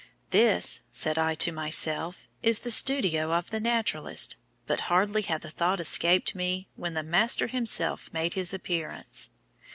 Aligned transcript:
"'This,' 0.31 0.81
said 0.91 1.19
I 1.19 1.35
to 1.35 1.51
myself, 1.51 2.27
'is 2.41 2.61
the 2.61 2.71
studio 2.71 3.31
of 3.31 3.51
the 3.51 3.59
naturalist,' 3.59 4.35
but 4.65 4.79
hardly 4.89 5.21
had 5.21 5.43
the 5.43 5.51
thought 5.51 5.79
escaped 5.79 6.33
me 6.33 6.67
when 6.75 6.95
the 6.95 7.03
master 7.03 7.45
himself 7.45 8.11
made 8.11 8.33
his 8.33 8.51
appearance. 8.51 9.29